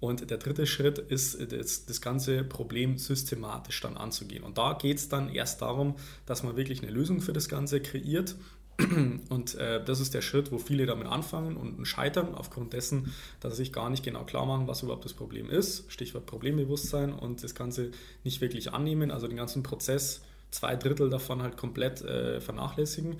Und 0.00 0.30
der 0.30 0.38
dritte 0.38 0.66
Schritt 0.66 0.98
ist, 0.98 1.52
das, 1.52 1.86
das 1.86 2.00
ganze 2.00 2.44
Problem 2.44 2.98
systematisch 2.98 3.80
dann 3.80 3.96
anzugehen. 3.96 4.44
Und 4.44 4.56
da 4.56 4.74
geht 4.74 4.98
es 4.98 5.08
dann 5.08 5.28
erst 5.28 5.60
darum, 5.60 5.96
dass 6.24 6.42
man 6.44 6.56
wirklich 6.56 6.82
eine 6.82 6.92
Lösung 6.92 7.20
für 7.20 7.32
das 7.32 7.48
Ganze 7.48 7.80
kreiert. 7.80 8.36
Und 9.28 9.56
äh, 9.56 9.84
das 9.84 9.98
ist 9.98 10.14
der 10.14 10.22
Schritt, 10.22 10.52
wo 10.52 10.58
viele 10.58 10.86
damit 10.86 11.08
anfangen 11.08 11.56
und 11.56 11.84
scheitern, 11.84 12.36
aufgrund 12.36 12.72
dessen, 12.72 13.12
dass 13.40 13.54
sie 13.56 13.64
sich 13.64 13.72
gar 13.72 13.90
nicht 13.90 14.04
genau 14.04 14.22
klar 14.22 14.46
machen, 14.46 14.68
was 14.68 14.84
überhaupt 14.84 15.04
das 15.04 15.14
Problem 15.14 15.50
ist. 15.50 15.90
Stichwort 15.90 16.26
Problembewusstsein 16.26 17.12
und 17.12 17.42
das 17.42 17.56
Ganze 17.56 17.90
nicht 18.22 18.40
wirklich 18.40 18.72
annehmen, 18.72 19.10
also 19.10 19.26
den 19.26 19.36
ganzen 19.36 19.64
Prozess, 19.64 20.20
zwei 20.52 20.76
Drittel 20.76 21.10
davon 21.10 21.42
halt 21.42 21.56
komplett 21.56 22.02
äh, 22.02 22.40
vernachlässigen. 22.40 23.16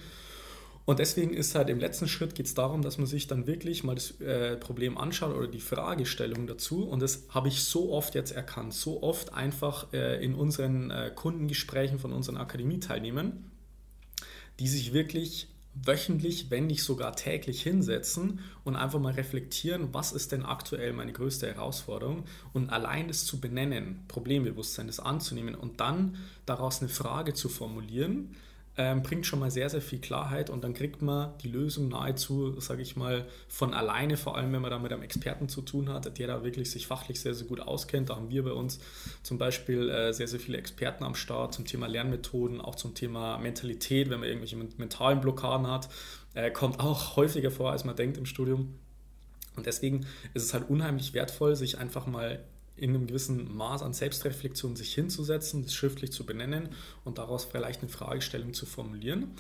Und 0.88 1.00
deswegen 1.00 1.35
ist 1.35 1.55
halt 1.55 1.69
im 1.69 1.79
letzten 1.79 2.08
Schritt 2.08 2.35
geht 2.35 2.46
es 2.46 2.55
darum, 2.55 2.81
dass 2.81 2.96
man 2.96 3.06
sich 3.06 3.26
dann 3.26 3.46
wirklich 3.46 3.85
mal 3.85 3.94
das 3.94 4.19
äh, 4.23 4.56
Problem 4.56 4.96
anschaut 4.96 5.37
oder 5.37 5.46
die 5.46 5.61
Fragestellung 5.61 6.46
dazu. 6.46 6.88
Und 6.88 7.02
das 7.02 7.25
habe 7.29 7.49
ich 7.49 7.62
so 7.62 7.93
oft 7.93 8.14
jetzt 8.14 8.31
erkannt, 8.31 8.73
so 8.73 9.02
oft 9.02 9.35
einfach 9.35 9.93
äh, 9.93 10.25
in 10.25 10.35
unseren 10.35 10.90
äh, 10.90 11.12
Kundengesprächen 11.14 11.99
von 11.99 12.14
unseren 12.14 12.38
Akademieteilnehmern, 12.38 13.50
die 14.61 14.67
sich 14.67 14.94
wirklich 14.94 15.49
wöchentlich, 15.75 16.50
wenn 16.50 16.69
nicht 16.69 16.82
sogar 16.82 17.14
täglich 17.14 17.62
hinsetzen 17.62 18.41
und 18.64 18.75
einfach 18.75 18.99
mal 18.99 19.12
reflektieren, 19.12 19.93
was 19.93 20.12
ist 20.12 20.32
denn 20.32 20.43
aktuell 20.43 20.94
meine 20.94 21.13
größte 21.13 21.48
Herausforderung 21.48 22.24
und 22.55 22.70
allein 22.70 23.08
das 23.08 23.27
zu 23.27 23.43
benennen, 23.43 24.05
Problembewusstsein, 24.08 24.86
das 24.86 25.01
anzunehmen 25.01 25.55
und 25.55 25.81
dann 25.81 26.17
daraus 26.46 26.81
eine 26.81 26.89
Frage 26.89 27.34
zu 27.34 27.51
formulieren, 27.51 28.34
ähm, 28.79 29.03
bringt 29.03 29.27
schon 29.27 29.41
mal 29.41 29.51
sehr, 29.51 29.69
sehr 29.69 29.82
viel 29.82 29.99
Klarheit 29.99 30.51
und 30.51 30.63
dann 30.63 30.73
kriegt 30.73 31.03
man 31.03 31.37
die 31.39 31.49
Lösung 31.49 31.89
nahezu, 31.89 32.61
sage 32.61 32.81
ich 32.81 32.94
mal, 32.94 33.27
von 33.49 33.75
alleine, 33.75 34.17
vor 34.17 34.37
allem 34.37 34.53
wenn 34.53 34.63
man 34.63 34.70
da 34.70 34.79
mit 34.79 34.93
einem 34.93 35.03
Experten 35.03 35.49
zu 35.49 35.63
tun 35.63 35.89
hat, 35.89 36.17
der 36.17 36.27
da 36.29 36.44
wirklich 36.44 36.70
sich 36.70 36.87
fachlich 36.87 37.20
sehr, 37.20 37.35
sehr 37.35 37.49
gut 37.49 37.61
auskennt. 37.61 38.08
Da 38.08 38.15
haben 38.17 38.31
wir 38.31 38.44
bei 38.44 38.53
uns 38.53 38.79
zum 39.25 39.37
Beispiel 39.37 39.91
äh, 39.91 40.13
sehr, 40.13 40.29
sehr 40.29 40.39
viele 40.39 40.58
Experten 40.58 41.03
am 41.03 41.17
Start 41.17 41.55
zum 41.55 41.67
Thema 41.67 41.89
Lernmethoden, 41.89 42.61
auch 42.61 42.77
zum 42.77 42.94
Thema 42.94 43.37
Mentalität, 43.39 44.11
wenn 44.11 44.20
man 44.20 44.29
irgendwelche 44.29 44.56
mentalen 44.56 45.20
Blockaden 45.20 45.67
hat, 45.67 45.89
äh, 46.35 46.53
kommt 46.53 46.79
auch 46.79 47.17
häufiger 47.17 47.51
vor, 47.51 47.73
als 47.73 47.85
man 47.85 47.97
denkt 47.97 48.17
im 48.17 48.27
Studium. 48.27 48.75
Und 49.56 49.67
deswegen 49.67 50.06
ist 50.35 50.44
es 50.44 50.55
halt 50.55 50.70
unheimlich 50.70 51.15
wertvoll, 51.15 51.56
sich 51.56 51.79
einfach 51.79 52.06
mal 52.06 52.44
in 52.81 52.91
einem 52.91 53.06
gewissen 53.06 53.56
Maß 53.56 53.82
an 53.82 53.93
Selbstreflexion 53.93 54.77
sich 54.77 54.94
hinzusetzen, 54.94 55.63
das 55.63 55.75
schriftlich 55.75 56.13
zu 56.13 56.25
benennen 56.25 56.70
und 57.05 57.19
daraus 57.19 57.44
vielleicht 57.44 57.81
eine 57.81 57.89
Fragestellung 57.89 58.55
zu 58.55 58.67
formulieren, 58.67 59.32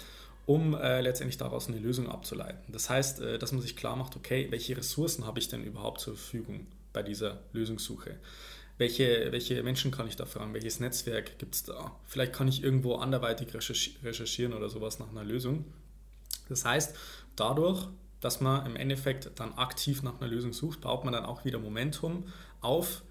um 0.46 0.74
äh, 0.74 1.00
letztendlich 1.00 1.36
daraus 1.36 1.68
eine 1.68 1.78
Lösung 1.78 2.08
abzuleiten. 2.08 2.72
Das 2.72 2.88
heißt, 2.88 3.20
äh, 3.20 3.38
dass 3.38 3.52
man 3.52 3.60
sich 3.60 3.76
klar 3.76 3.96
macht, 3.96 4.16
okay, 4.16 4.48
welche 4.50 4.76
Ressourcen 4.76 5.26
habe 5.26 5.38
ich 5.38 5.48
denn 5.48 5.62
überhaupt 5.62 6.00
zur 6.00 6.14
Verfügung 6.14 6.66
bei 6.92 7.02
dieser 7.02 7.40
Lösungssuche? 7.52 8.16
Welche, 8.78 9.32
welche 9.32 9.60
Menschen 9.62 9.90
kann 9.90 10.06
ich 10.06 10.14
da 10.14 10.24
fragen? 10.24 10.54
Welches 10.54 10.78
Netzwerk 10.78 11.38
gibt 11.38 11.56
es 11.56 11.64
da? 11.64 11.96
Vielleicht 12.06 12.32
kann 12.32 12.46
ich 12.46 12.62
irgendwo 12.62 12.94
anderweitig 12.94 13.48
recherchieren 13.52 14.52
oder 14.52 14.68
sowas 14.68 15.00
nach 15.00 15.10
einer 15.10 15.24
Lösung. 15.24 15.64
Das 16.48 16.64
heißt, 16.64 16.94
dadurch, 17.34 17.88
dass 18.20 18.40
man 18.40 18.64
im 18.66 18.76
Endeffekt 18.76 19.30
dann 19.36 19.52
aktiv 19.54 20.02
nach 20.02 20.20
einer 20.20 20.30
Lösung 20.30 20.52
sucht, 20.52 20.80
baut 20.80 21.04
man 21.04 21.12
dann 21.12 21.24
auch 21.24 21.44
wieder 21.44 21.58
Momentum 21.58 22.24
auf, 22.60 23.02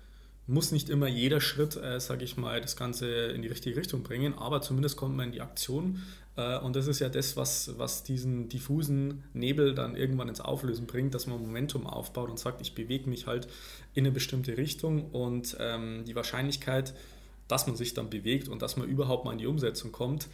muss 0.47 0.71
nicht 0.71 0.89
immer 0.89 1.07
jeder 1.07 1.41
Schritt, 1.41 1.75
äh, 1.75 1.99
sage 1.99 2.23
ich 2.23 2.37
mal, 2.37 2.61
das 2.61 2.75
Ganze 2.75 3.07
in 3.07 3.41
die 3.41 3.49
richtige 3.49 3.75
Richtung 3.75 4.03
bringen, 4.03 4.33
aber 4.33 4.61
zumindest 4.61 4.95
kommt 4.95 5.15
man 5.15 5.27
in 5.27 5.31
die 5.33 5.41
Aktion. 5.41 6.01
Äh, 6.37 6.57
und 6.59 6.75
das 6.75 6.87
ist 6.87 6.99
ja 6.99 7.09
das, 7.09 7.35
was, 7.35 7.77
was 7.77 8.03
diesen 8.03 8.47
diffusen 8.47 9.23
Nebel 9.33 9.75
dann 9.75 9.95
irgendwann 9.97 10.29
ins 10.29 10.39
Auflösen 10.39 10.87
bringt, 10.87 11.13
dass 11.13 11.27
man 11.27 11.41
Momentum 11.41 11.85
aufbaut 11.85 12.29
und 12.29 12.39
sagt, 12.39 12.61
ich 12.61 12.75
bewege 12.75 13.09
mich 13.09 13.27
halt 13.27 13.47
in 13.93 14.05
eine 14.05 14.13
bestimmte 14.13 14.57
Richtung 14.57 15.11
und 15.11 15.57
ähm, 15.59 16.05
die 16.05 16.15
Wahrscheinlichkeit, 16.15 16.93
dass 17.49 17.67
man 17.67 17.75
sich 17.75 17.93
dann 17.93 18.09
bewegt 18.09 18.47
und 18.47 18.61
dass 18.61 18.77
man 18.77 18.87
überhaupt 18.87 19.25
mal 19.25 19.33
in 19.33 19.39
die 19.39 19.47
Umsetzung 19.47 19.91
kommt, 19.91 20.27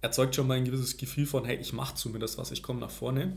erzeugt 0.00 0.36
schon 0.36 0.46
mal 0.46 0.56
ein 0.56 0.64
gewisses 0.64 0.96
Gefühl 0.96 1.26
von, 1.26 1.44
hey, 1.44 1.56
ich 1.56 1.72
mache 1.72 1.94
zumindest 1.96 2.38
was, 2.38 2.50
ich 2.50 2.62
komme 2.62 2.80
nach 2.80 2.90
vorne. 2.90 3.36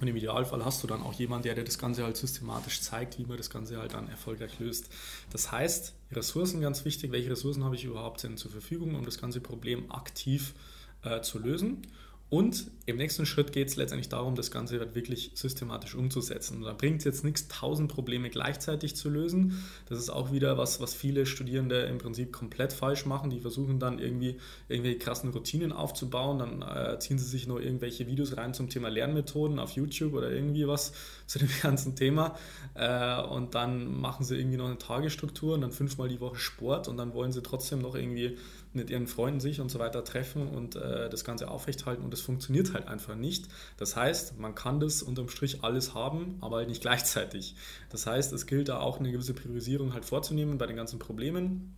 Und 0.00 0.06
im 0.08 0.16
Idealfall 0.16 0.64
hast 0.64 0.82
du 0.82 0.86
dann 0.86 1.02
auch 1.02 1.12
jemanden, 1.14 1.44
der 1.44 1.54
dir 1.54 1.64
das 1.64 1.78
Ganze 1.78 2.04
halt 2.04 2.16
systematisch 2.16 2.80
zeigt, 2.80 3.18
wie 3.18 3.24
man 3.24 3.36
das 3.36 3.50
Ganze 3.50 3.78
halt 3.78 3.94
dann 3.94 4.08
erfolgreich 4.08 4.58
löst. 4.58 4.90
Das 5.30 5.50
heißt, 5.50 5.94
Ressourcen 6.12 6.60
ganz 6.60 6.84
wichtig, 6.84 7.10
welche 7.10 7.30
Ressourcen 7.30 7.64
habe 7.64 7.74
ich 7.74 7.84
überhaupt 7.84 8.22
denn 8.22 8.36
zur 8.36 8.50
Verfügung, 8.50 8.94
um 8.94 9.04
das 9.04 9.20
ganze 9.20 9.40
Problem 9.40 9.90
aktiv 9.90 10.54
äh, 11.02 11.20
zu 11.20 11.38
lösen. 11.38 11.82
Und 12.30 12.70
im 12.84 12.96
nächsten 12.96 13.24
Schritt 13.24 13.52
geht 13.52 13.68
es 13.68 13.76
letztendlich 13.76 14.10
darum, 14.10 14.34
das 14.34 14.50
Ganze 14.50 14.78
halt 14.78 14.94
wirklich 14.94 15.30
systematisch 15.34 15.94
umzusetzen. 15.94 16.58
Und 16.58 16.64
da 16.64 16.74
bringt 16.74 16.98
es 16.98 17.04
jetzt 17.04 17.24
nichts, 17.24 17.48
tausend 17.48 17.90
Probleme 17.90 18.28
gleichzeitig 18.28 18.96
zu 18.96 19.08
lösen. 19.08 19.64
Das 19.88 19.98
ist 19.98 20.10
auch 20.10 20.30
wieder 20.30 20.58
was, 20.58 20.78
was 20.78 20.94
viele 20.94 21.24
Studierende 21.24 21.80
im 21.82 21.96
Prinzip 21.96 22.30
komplett 22.30 22.74
falsch 22.74 23.06
machen. 23.06 23.30
Die 23.30 23.40
versuchen 23.40 23.78
dann 23.78 23.98
irgendwie 23.98 24.38
irgendwelche 24.68 24.98
krassen 24.98 25.30
Routinen 25.30 25.72
aufzubauen. 25.72 26.38
Dann 26.38 26.62
äh, 26.62 26.98
ziehen 26.98 27.18
sie 27.18 27.24
sich 27.24 27.46
nur 27.46 27.62
irgendwelche 27.62 28.06
Videos 28.06 28.36
rein 28.36 28.52
zum 28.52 28.68
Thema 28.68 28.88
Lernmethoden 28.88 29.58
auf 29.58 29.72
YouTube 29.72 30.12
oder 30.12 30.30
irgendwie 30.30 30.68
was 30.68 30.92
zu 31.26 31.38
dem 31.38 31.50
ganzen 31.62 31.96
Thema. 31.96 32.36
Äh, 32.74 33.22
und 33.22 33.54
dann 33.54 33.98
machen 33.98 34.24
sie 34.24 34.36
irgendwie 34.36 34.58
noch 34.58 34.66
eine 34.66 34.78
Tagesstruktur 34.78 35.54
und 35.54 35.62
dann 35.62 35.72
fünfmal 35.72 36.08
die 36.08 36.20
Woche 36.20 36.36
Sport 36.36 36.88
und 36.88 36.98
dann 36.98 37.14
wollen 37.14 37.32
sie 37.32 37.42
trotzdem 37.42 37.80
noch 37.80 37.94
irgendwie 37.94 38.36
mit 38.72 38.90
ihren 38.90 39.06
Freunden 39.06 39.40
sich 39.40 39.60
und 39.60 39.70
so 39.70 39.78
weiter 39.78 40.04
treffen 40.04 40.48
und 40.48 40.76
äh, 40.76 41.08
das 41.08 41.24
Ganze 41.24 41.48
aufrechthalten 41.48 42.04
und 42.04 42.12
das 42.12 42.20
funktioniert 42.20 42.74
halt 42.74 42.86
einfach 42.86 43.14
nicht. 43.14 43.48
Das 43.76 43.96
heißt, 43.96 44.38
man 44.38 44.54
kann 44.54 44.80
das 44.80 45.02
unterm 45.02 45.28
Strich 45.28 45.64
alles 45.64 45.94
haben, 45.94 46.38
aber 46.40 46.56
halt 46.56 46.68
nicht 46.68 46.82
gleichzeitig. 46.82 47.54
Das 47.90 48.06
heißt, 48.06 48.32
es 48.32 48.46
gilt 48.46 48.68
da 48.68 48.80
auch 48.80 48.98
eine 48.98 49.10
gewisse 49.10 49.34
Priorisierung 49.34 49.94
halt 49.94 50.04
vorzunehmen 50.04 50.58
bei 50.58 50.66
den 50.66 50.76
ganzen 50.76 50.98
Problemen. 50.98 51.74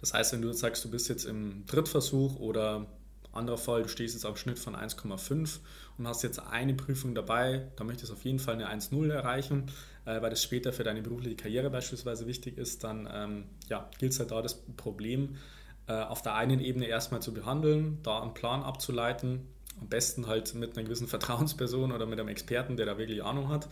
Das 0.00 0.12
heißt, 0.14 0.32
wenn 0.32 0.42
du 0.42 0.52
sagst, 0.52 0.84
du 0.84 0.90
bist 0.90 1.08
jetzt 1.08 1.24
im 1.24 1.64
Drittversuch 1.66 2.36
oder 2.40 2.86
anderer 3.32 3.58
Fall, 3.58 3.82
du 3.82 3.88
stehst 3.88 4.14
jetzt 4.14 4.26
am 4.26 4.36
Schnitt 4.36 4.58
von 4.58 4.76
1,5 4.76 5.60
und 5.98 6.08
hast 6.08 6.22
jetzt 6.22 6.38
eine 6.38 6.74
Prüfung 6.74 7.14
dabei, 7.14 7.68
da 7.76 7.84
möchtest 7.84 8.10
du 8.10 8.16
auf 8.16 8.24
jeden 8.24 8.38
Fall 8.38 8.54
eine 8.54 8.68
1,0 8.68 9.10
erreichen, 9.10 9.70
äh, 10.04 10.20
weil 10.20 10.30
das 10.30 10.42
später 10.42 10.72
für 10.72 10.84
deine 10.84 11.02
berufliche 11.02 11.36
Karriere 11.36 11.70
beispielsweise 11.70 12.26
wichtig 12.26 12.58
ist, 12.58 12.84
dann 12.84 13.08
ähm, 13.10 13.44
ja, 13.68 13.88
gilt 13.98 14.12
es 14.12 14.18
halt 14.18 14.30
da 14.30 14.42
das 14.42 14.60
Problem, 14.76 15.36
auf 15.86 16.22
der 16.22 16.34
einen 16.34 16.60
Ebene 16.60 16.86
erstmal 16.86 17.20
zu 17.20 17.34
behandeln, 17.34 17.98
da 18.02 18.22
einen 18.22 18.34
Plan 18.34 18.62
abzuleiten, 18.62 19.48
am 19.82 19.88
besten 19.88 20.26
halt 20.26 20.54
mit 20.54 20.76
einer 20.76 20.84
gewissen 20.84 21.08
Vertrauensperson 21.08 21.92
oder 21.92 22.06
mit 22.06 22.18
einem 22.18 22.28
Experten, 22.28 22.76
der 22.76 22.86
da 22.86 22.98
wirklich 22.98 23.22
Ahnung 23.22 23.48
hat, 23.48 23.68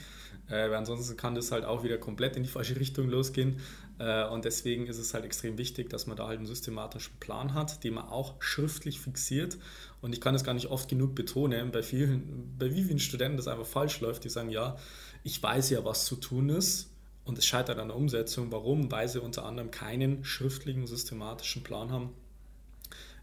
äh, 0.49 0.69
weil 0.69 0.75
ansonsten 0.75 1.17
kann 1.17 1.35
das 1.35 1.53
halt 1.53 1.65
auch 1.65 1.85
wieder 1.85 1.99
komplett 1.99 2.37
in 2.37 2.43
die 2.43 2.49
falsche 2.49 2.79
Richtung 2.79 3.09
losgehen. 3.09 3.61
Äh, 3.99 4.27
und 4.29 4.45
deswegen 4.45 4.87
ist 4.87 4.99
es 4.99 5.15
halt 5.15 5.25
extrem 5.25 5.59
wichtig, 5.59 5.89
dass 5.91 6.07
man 6.07 6.17
da 6.17 6.27
halt 6.27 6.39
einen 6.39 6.47
systematischen 6.47 7.15
Plan 7.21 7.55
hat, 7.55 7.85
den 7.85 7.95
man 7.95 8.09
auch 8.09 8.43
schriftlich 8.43 9.01
fixiert. 9.01 9.59
Und 10.01 10.13
ich 10.13 10.21
kann 10.21 10.35
es 10.35 10.45
gar 10.45 10.55
nicht 10.55 10.67
oft 10.67 10.89
genug 10.89 11.15
betonen, 11.15 11.71
bei 11.71 11.83
vielen, 11.83 12.57
bei 12.59 12.75
wie 12.75 12.83
vielen 12.83 12.99
Studenten 12.99 13.37
das 13.37 13.49
einfach 13.49 13.67
falsch 13.67 14.01
läuft, 14.01 14.25
die 14.25 14.31
sagen, 14.31 14.51
ja, 14.51 14.77
ich 15.23 15.43
weiß 15.43 15.71
ja, 15.71 15.85
was 15.85 16.07
zu 16.07 16.17
tun 16.17 16.49
ist, 16.49 16.91
und 17.25 17.39
es 17.39 17.47
scheitert 17.47 17.79
an 17.79 17.89
der 17.89 17.97
Umsetzung. 17.97 18.51
Warum? 18.51 18.91
Weil 18.91 19.09
sie 19.09 19.21
unter 19.21 19.45
anderem 19.45 19.71
keinen 19.71 20.25
schriftlichen, 20.25 20.87
systematischen 20.87 21.63
Plan 21.63 21.93
haben, 21.93 22.11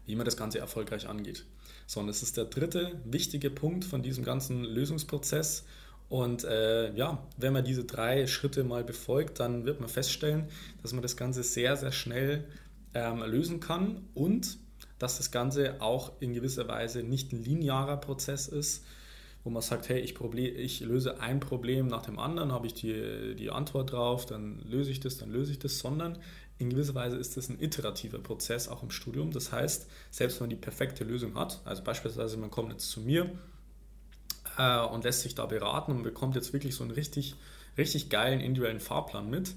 wie 0.06 0.16
man 0.16 0.24
das 0.24 0.36
Ganze 0.36 0.58
erfolgreich 0.58 1.08
angeht. 1.08 1.44
So, 1.86 2.00
und 2.00 2.06
das 2.06 2.22
ist 2.22 2.36
der 2.36 2.44
dritte 2.44 3.00
wichtige 3.04 3.50
Punkt 3.50 3.84
von 3.84 4.02
diesem 4.02 4.24
ganzen 4.24 4.64
Lösungsprozess. 4.64 5.64
Und 6.08 6.44
äh, 6.44 6.94
ja, 6.94 7.26
wenn 7.36 7.52
man 7.52 7.64
diese 7.64 7.84
drei 7.84 8.26
Schritte 8.26 8.64
mal 8.64 8.84
befolgt, 8.84 9.40
dann 9.40 9.66
wird 9.66 9.80
man 9.80 9.88
feststellen, 9.88 10.48
dass 10.82 10.92
man 10.92 11.02
das 11.02 11.16
Ganze 11.16 11.42
sehr, 11.42 11.76
sehr 11.76 11.92
schnell 11.92 12.44
ähm, 12.94 13.22
lösen 13.22 13.60
kann 13.60 14.02
und 14.14 14.58
dass 14.98 15.18
das 15.18 15.30
Ganze 15.30 15.80
auch 15.80 16.12
in 16.20 16.32
gewisser 16.32 16.66
Weise 16.68 17.02
nicht 17.02 17.32
ein 17.32 17.44
linearer 17.44 17.98
Prozess 17.98 18.48
ist, 18.48 18.84
wo 19.48 19.50
man 19.50 19.62
sagt, 19.62 19.88
hey, 19.88 19.98
ich, 20.00 20.14
ich 20.34 20.80
löse 20.80 21.22
ein 21.22 21.40
Problem 21.40 21.86
nach 21.86 22.02
dem 22.02 22.18
anderen, 22.18 22.52
habe 22.52 22.66
ich 22.66 22.74
die, 22.74 23.34
die 23.34 23.50
Antwort 23.50 23.92
drauf, 23.92 24.26
dann 24.26 24.60
löse 24.68 24.90
ich 24.90 25.00
das, 25.00 25.16
dann 25.16 25.30
löse 25.30 25.52
ich 25.52 25.58
das, 25.58 25.78
sondern 25.78 26.18
in 26.58 26.68
gewisser 26.68 26.94
Weise 26.94 27.16
ist 27.16 27.38
das 27.38 27.48
ein 27.48 27.58
iterativer 27.58 28.18
Prozess 28.18 28.68
auch 28.68 28.82
im 28.82 28.90
Studium. 28.90 29.30
Das 29.30 29.50
heißt, 29.50 29.88
selbst 30.10 30.38
wenn 30.38 30.48
man 30.48 30.50
die 30.50 30.56
perfekte 30.56 31.02
Lösung 31.02 31.34
hat, 31.34 31.62
also 31.64 31.82
beispielsweise 31.82 32.36
man 32.36 32.50
kommt 32.50 32.72
jetzt 32.72 32.90
zu 32.90 33.00
mir 33.00 33.30
äh, 34.58 34.80
und 34.80 35.04
lässt 35.04 35.22
sich 35.22 35.34
da 35.34 35.46
beraten 35.46 35.92
und 35.92 36.02
bekommt 36.02 36.34
jetzt 36.34 36.52
wirklich 36.52 36.74
so 36.74 36.84
einen 36.84 36.90
richtig, 36.90 37.34
richtig 37.78 38.10
geilen 38.10 38.40
individuellen 38.40 38.80
Fahrplan 38.80 39.30
mit, 39.30 39.54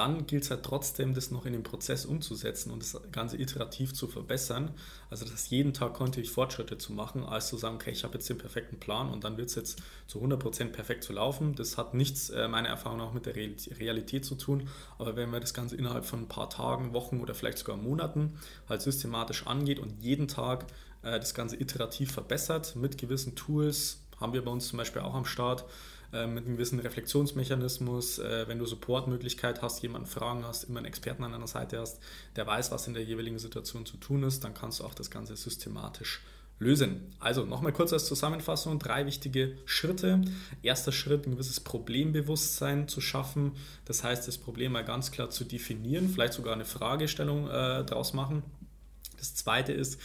dann 0.00 0.26
gilt 0.26 0.44
es 0.44 0.50
halt 0.50 0.62
trotzdem, 0.62 1.12
das 1.12 1.30
noch 1.30 1.44
in 1.44 1.52
den 1.52 1.62
Prozess 1.62 2.06
umzusetzen 2.06 2.70
und 2.70 2.82
das 2.82 2.98
Ganze 3.12 3.36
iterativ 3.36 3.92
zu 3.92 4.08
verbessern. 4.08 4.70
Also 5.10 5.26
das 5.26 5.50
jeden 5.50 5.74
Tag 5.74 5.92
kontinuierlich 5.92 6.32
Fortschritte 6.32 6.78
zu 6.78 6.94
machen, 6.94 7.22
als 7.22 7.48
zu 7.48 7.58
sagen, 7.58 7.74
okay, 7.74 7.90
ich 7.90 8.02
habe 8.02 8.14
jetzt 8.14 8.26
den 8.30 8.38
perfekten 8.38 8.80
Plan 8.80 9.10
und 9.10 9.24
dann 9.24 9.36
wird 9.36 9.50
es 9.50 9.56
jetzt 9.56 9.82
zu 10.06 10.18
100% 10.22 10.70
perfekt 10.70 11.04
zu 11.04 11.12
laufen. 11.12 11.54
Das 11.54 11.76
hat 11.76 11.92
nichts, 11.92 12.30
äh, 12.30 12.48
meiner 12.48 12.70
Erfahrung 12.70 12.96
nach, 12.96 13.12
mit 13.12 13.26
der 13.26 13.34
Realität 13.36 14.24
zu 14.24 14.36
tun. 14.36 14.70
Aber 14.96 15.16
wenn 15.16 15.28
man 15.28 15.42
das 15.42 15.52
Ganze 15.52 15.76
innerhalb 15.76 16.06
von 16.06 16.20
ein 16.20 16.28
paar 16.28 16.48
Tagen, 16.48 16.94
Wochen 16.94 17.20
oder 17.20 17.34
vielleicht 17.34 17.58
sogar 17.58 17.76
Monaten 17.76 18.38
halt 18.70 18.80
systematisch 18.80 19.46
angeht 19.46 19.78
und 19.78 20.02
jeden 20.02 20.28
Tag 20.28 20.64
äh, 21.02 21.20
das 21.20 21.34
Ganze 21.34 21.60
iterativ 21.60 22.10
verbessert 22.10 22.74
mit 22.74 22.96
gewissen 22.96 23.36
Tools, 23.36 24.00
haben 24.18 24.32
wir 24.32 24.42
bei 24.42 24.50
uns 24.50 24.68
zum 24.68 24.78
Beispiel 24.78 25.02
auch 25.02 25.14
am 25.14 25.26
Start, 25.26 25.66
äh, 26.12 26.26
mit 26.26 26.44
einem 26.44 26.54
gewissen 26.54 26.80
Reflexionsmechanismus, 26.80 28.18
äh, 28.18 28.48
wenn 28.48 28.58
du 28.58 28.66
Supportmöglichkeit 28.66 29.62
hast, 29.62 29.82
jemanden 29.82 30.08
Fragen 30.08 30.44
hast, 30.44 30.64
immer 30.64 30.78
einen 30.78 30.86
Experten 30.86 31.24
an 31.24 31.32
deiner 31.32 31.46
Seite 31.46 31.78
hast, 31.78 32.00
der 32.36 32.46
weiß, 32.46 32.70
was 32.70 32.86
in 32.86 32.94
der 32.94 33.04
jeweiligen 33.04 33.38
Situation 33.38 33.86
zu 33.86 33.96
tun 33.96 34.22
ist, 34.22 34.42
dann 34.42 34.54
kannst 34.54 34.80
du 34.80 34.84
auch 34.84 34.94
das 34.94 35.10
Ganze 35.10 35.36
systematisch 35.36 36.20
lösen. 36.60 37.14
Also 37.18 37.44
nochmal 37.44 37.72
kurz 37.72 37.92
als 37.92 38.06
Zusammenfassung, 38.06 38.78
drei 38.78 39.06
wichtige 39.06 39.56
Schritte. 39.64 40.20
Erster 40.62 40.92
Schritt, 40.92 41.26
ein 41.26 41.32
gewisses 41.32 41.60
Problembewusstsein 41.60 42.86
zu 42.86 43.00
schaffen. 43.00 43.52
Das 43.86 44.04
heißt, 44.04 44.28
das 44.28 44.36
Problem 44.36 44.72
mal 44.72 44.84
ganz 44.84 45.10
klar 45.10 45.30
zu 45.30 45.44
definieren, 45.44 46.08
vielleicht 46.08 46.34
sogar 46.34 46.52
eine 46.52 46.66
Fragestellung 46.66 47.48
äh, 47.48 47.84
daraus 47.84 48.12
machen. 48.12 48.42
Das 49.16 49.34
zweite 49.34 49.72
ist, 49.72 49.98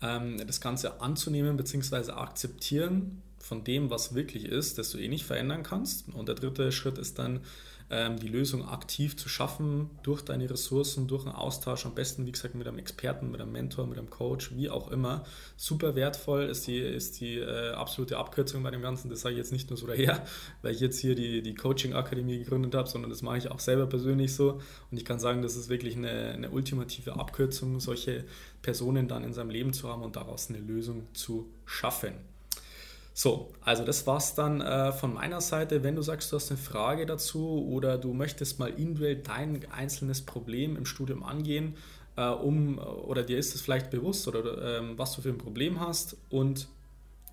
ähm, 0.00 0.46
das 0.46 0.60
Ganze 0.60 1.00
anzunehmen 1.00 1.56
bzw. 1.56 2.12
akzeptieren, 2.12 3.22
von 3.46 3.64
dem, 3.64 3.90
was 3.90 4.14
wirklich 4.14 4.44
ist, 4.44 4.78
das 4.78 4.90
du 4.90 4.98
eh 4.98 5.08
nicht 5.08 5.24
verändern 5.24 5.62
kannst. 5.62 6.08
Und 6.12 6.28
der 6.28 6.34
dritte 6.34 6.72
Schritt 6.72 6.98
ist 6.98 7.18
dann, 7.18 7.40
ähm, 7.88 8.18
die 8.18 8.28
Lösung 8.28 8.68
aktiv 8.68 9.16
zu 9.16 9.28
schaffen 9.28 9.90
durch 10.02 10.22
deine 10.22 10.50
Ressourcen, 10.50 11.06
durch 11.06 11.24
einen 11.24 11.34
Austausch, 11.34 11.86
am 11.86 11.94
besten, 11.94 12.26
wie 12.26 12.32
gesagt, 12.32 12.56
mit 12.56 12.66
einem 12.66 12.78
Experten, 12.78 13.30
mit 13.30 13.40
einem 13.40 13.52
Mentor, 13.52 13.86
mit 13.86 13.98
einem 13.98 14.10
Coach, 14.10 14.56
wie 14.56 14.68
auch 14.70 14.90
immer. 14.90 15.24
Super 15.56 15.94
wertvoll 15.94 16.44
ist 16.44 16.66
die, 16.66 16.78
ist 16.78 17.20
die 17.20 17.36
äh, 17.36 17.70
absolute 17.70 18.16
Abkürzung 18.16 18.62
bei 18.64 18.72
dem 18.72 18.82
Ganzen. 18.82 19.08
Das 19.08 19.20
sage 19.20 19.34
ich 19.34 19.38
jetzt 19.38 19.52
nicht 19.52 19.70
nur 19.70 19.76
so 19.76 19.86
daher, 19.86 20.26
weil 20.62 20.74
ich 20.74 20.80
jetzt 20.80 20.98
hier 20.98 21.14
die, 21.14 21.42
die 21.42 21.54
Coaching-Akademie 21.54 22.38
gegründet 22.38 22.74
habe, 22.74 22.88
sondern 22.88 23.10
das 23.10 23.22
mache 23.22 23.38
ich 23.38 23.50
auch 23.50 23.60
selber 23.60 23.86
persönlich 23.86 24.34
so. 24.34 24.60
Und 24.90 24.98
ich 24.98 25.04
kann 25.04 25.20
sagen, 25.20 25.42
das 25.42 25.54
ist 25.54 25.68
wirklich 25.68 25.96
eine, 25.96 26.32
eine 26.32 26.50
ultimative 26.50 27.14
Abkürzung, 27.14 27.78
solche 27.78 28.24
Personen 28.62 29.06
dann 29.06 29.22
in 29.22 29.32
seinem 29.32 29.50
Leben 29.50 29.72
zu 29.72 29.88
haben 29.88 30.02
und 30.02 30.16
daraus 30.16 30.48
eine 30.48 30.58
Lösung 30.58 31.06
zu 31.14 31.48
schaffen. 31.66 32.14
So, 33.18 33.48
also 33.62 33.82
das 33.82 34.06
war's 34.06 34.34
dann 34.34 34.60
äh, 34.60 34.92
von 34.92 35.14
meiner 35.14 35.40
Seite. 35.40 35.82
Wenn 35.82 35.96
du 35.96 36.02
sagst, 36.02 36.30
du 36.30 36.36
hast 36.36 36.50
eine 36.50 36.58
Frage 36.58 37.06
dazu 37.06 37.66
oder 37.66 37.96
du 37.96 38.12
möchtest 38.12 38.58
mal 38.58 38.68
individuell 38.68 39.16
dein 39.16 39.64
einzelnes 39.72 40.20
Problem 40.20 40.76
im 40.76 40.84
Studium 40.84 41.22
angehen, 41.22 41.76
äh, 42.16 42.26
um 42.26 42.78
oder 42.78 43.22
dir 43.22 43.38
ist 43.38 43.54
es 43.54 43.62
vielleicht 43.62 43.88
bewusst 43.90 44.28
oder 44.28 44.80
äh, 44.80 44.98
was 44.98 45.16
du 45.16 45.22
für 45.22 45.30
ein 45.30 45.38
Problem 45.38 45.80
hast 45.80 46.18
und 46.28 46.68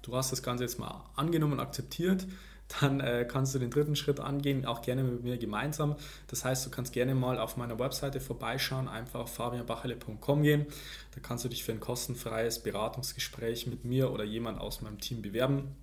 du 0.04 0.16
hast 0.16 0.32
das 0.32 0.42
Ganze 0.42 0.64
jetzt 0.64 0.80
mal 0.80 1.04
angenommen 1.18 1.52
und 1.52 1.60
akzeptiert, 1.60 2.28
dann 2.80 3.00
äh, 3.00 3.26
kannst 3.30 3.54
du 3.56 3.60
den 3.60 3.70
dritten 3.70 3.96
Schritt 3.96 4.20
angehen, 4.20 4.66
auch 4.66 4.82
gerne 4.82 5.04
mit 5.04 5.24
mir 5.24 5.38
gemeinsam. 5.38 5.96
Das 6.28 6.46
heißt, 6.46 6.66
du 6.66 6.70
kannst 6.70 6.94
gerne 6.94 7.16
mal 7.16 7.40
auf 7.40 7.58
meiner 7.58 7.80
Webseite 7.80 8.20
vorbeischauen, 8.20 8.88
einfach 8.88 9.22
auf 9.22 9.34
fabianbachele.com 9.34 10.44
gehen. 10.44 10.66
Da 11.14 11.22
kannst 11.22 11.46
du 11.46 11.50
dich 11.50 11.64
für 11.64 11.72
ein 11.72 11.80
kostenfreies 11.80 12.60
Beratungsgespräch 12.60 13.68
mit 13.68 13.86
mir 13.86 14.12
oder 14.12 14.24
jemand 14.24 14.60
aus 14.60 14.82
meinem 14.82 15.00
Team 15.00 15.22
bewerben. 15.22 15.76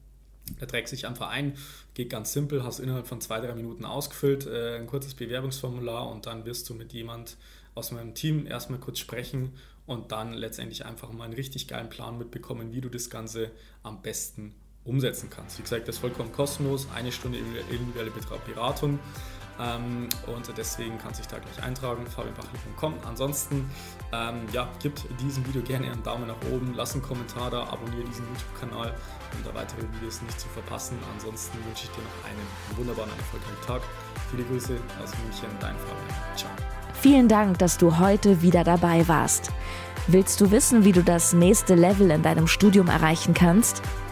Da 0.58 0.66
trägt 0.66 0.88
sich 0.88 1.06
einfach 1.06 1.28
ein, 1.28 1.56
geht 1.94 2.10
ganz 2.10 2.32
simpel, 2.32 2.64
hast 2.64 2.80
innerhalb 2.80 3.06
von 3.06 3.20
zwei, 3.20 3.40
drei 3.40 3.54
Minuten 3.54 3.84
ausgefüllt, 3.84 4.46
äh, 4.46 4.78
ein 4.78 4.86
kurzes 4.86 5.14
Bewerbungsformular 5.14 6.10
und 6.10 6.26
dann 6.26 6.44
wirst 6.44 6.68
du 6.68 6.74
mit 6.74 6.92
jemand 6.92 7.36
aus 7.74 7.92
meinem 7.92 8.14
Team 8.14 8.46
erstmal 8.46 8.80
kurz 8.80 8.98
sprechen 8.98 9.52
und 9.86 10.10
dann 10.10 10.32
letztendlich 10.32 10.84
einfach 10.86 11.12
mal 11.12 11.24
einen 11.24 11.34
richtig 11.34 11.68
geilen 11.68 11.88
Plan 11.88 12.18
mitbekommen, 12.18 12.72
wie 12.72 12.80
du 12.80 12.88
das 12.88 13.10
Ganze 13.10 13.52
am 13.82 14.02
besten 14.02 14.54
umsetzen 14.84 15.30
kannst. 15.30 15.58
Wie 15.58 15.62
gesagt, 15.62 15.88
das 15.88 15.96
ist 15.96 16.00
vollkommen 16.00 16.32
kostenlos, 16.32 16.88
eine 16.94 17.12
Stunde 17.12 17.38
individuelle 17.38 18.10
Beratung. 18.46 18.98
Ähm, 19.60 20.08
und 20.26 20.56
deswegen 20.56 20.96
kannst 20.98 21.18
du 21.18 21.22
dich 21.22 21.30
da 21.30 21.38
gleich 21.38 21.62
eintragen, 21.62 22.06
fabianbachli.com. 22.06 22.94
Ansonsten, 23.06 23.70
ähm, 24.12 24.46
ja, 24.52 24.68
gib 24.80 24.94
diesem 25.18 25.46
Video 25.46 25.62
gerne 25.62 25.90
einen 25.90 26.02
Daumen 26.02 26.28
nach 26.28 26.40
oben, 26.50 26.72
lass 26.74 26.94
einen 26.94 27.02
Kommentar 27.02 27.50
da, 27.50 27.64
abonniere 27.64 28.04
diesen 28.04 28.24
YouTube-Kanal, 28.28 28.94
um 29.36 29.44
da 29.44 29.54
weitere 29.54 29.82
Videos 29.96 30.22
nicht 30.22 30.40
zu 30.40 30.48
verpassen. 30.48 30.98
Ansonsten 31.12 31.58
wünsche 31.66 31.84
ich 31.84 31.90
dir 31.90 32.02
noch 32.02 32.24
einen 32.24 32.78
wunderbaren, 32.78 33.10
erfolgreichen 33.18 33.66
Tag. 33.66 33.82
Viele 34.30 34.44
Grüße 34.44 34.76
aus 35.02 35.10
München, 35.24 35.48
dein 35.60 35.76
Fabian. 35.76 36.36
Ciao. 36.36 36.50
Vielen 36.94 37.28
Dank, 37.28 37.58
dass 37.58 37.76
du 37.76 37.98
heute 37.98 38.42
wieder 38.42 38.64
dabei 38.64 39.06
warst. 39.08 39.50
Willst 40.06 40.40
du 40.40 40.50
wissen, 40.50 40.84
wie 40.84 40.92
du 40.92 41.02
das 41.02 41.34
nächste 41.34 41.74
Level 41.74 42.10
in 42.10 42.22
deinem 42.22 42.46
Studium 42.46 42.88
erreichen 42.88 43.34
kannst? 43.34 43.82